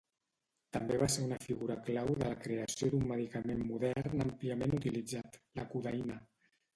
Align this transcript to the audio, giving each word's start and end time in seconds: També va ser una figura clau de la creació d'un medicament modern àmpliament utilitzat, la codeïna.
També 0.75 0.95
va 1.01 1.09
ser 1.15 1.25
una 1.25 1.37
figura 1.41 1.75
clau 1.89 2.07
de 2.21 2.31
la 2.31 2.39
creació 2.45 2.89
d'un 2.93 3.05
medicament 3.11 3.61
modern 3.73 4.23
àmpliament 4.25 4.73
utilitzat, 4.79 5.39
la 5.61 5.67
codeïna. 5.75 6.17